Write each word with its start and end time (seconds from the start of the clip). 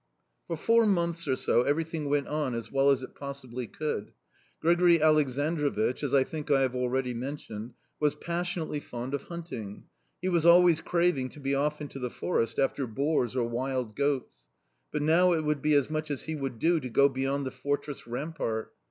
"For 0.47 0.57
four 0.57 0.87
months 0.87 1.27
or 1.27 1.35
so 1.35 1.61
everything 1.61 2.09
went 2.09 2.27
on 2.27 2.55
as 2.55 2.71
well 2.71 2.89
as 2.89 3.03
it 3.03 3.13
possibly 3.13 3.67
could. 3.67 4.13
Grigori 4.59 4.97
Aleksandrovich, 4.97 6.01
as 6.01 6.11
I 6.11 6.23
think 6.23 6.49
I 6.49 6.61
have 6.63 6.73
already 6.75 7.13
mentioned, 7.13 7.75
was 7.99 8.15
passionately 8.15 8.79
fond 8.79 9.13
of 9.13 9.25
hunting; 9.25 9.83
he 10.19 10.27
was 10.27 10.43
always 10.43 10.81
craving 10.81 11.29
to 11.29 11.39
be 11.39 11.53
off 11.53 11.81
into 11.81 11.99
the 11.99 12.09
forest 12.09 12.57
after 12.57 12.87
boars 12.87 13.35
or 13.35 13.47
wild 13.47 13.95
goats 13.95 14.47
but 14.91 15.03
now 15.03 15.33
it 15.33 15.41
would 15.41 15.61
be 15.61 15.75
as 15.75 15.87
much 15.87 16.09
as 16.09 16.23
he 16.23 16.33
would 16.35 16.57
do 16.57 16.79
to 16.79 16.89
go 16.89 17.07
beyond 17.07 17.45
the 17.45 17.51
fortress 17.51 18.07
rampart. 18.07 18.73